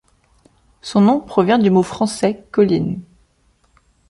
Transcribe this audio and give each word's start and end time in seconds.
Son 0.81 1.01
nom 1.01 1.19
provient 1.19 1.59
du 1.59 1.69
mot 1.69 1.83
français 1.83 2.43
colline. 2.49 3.01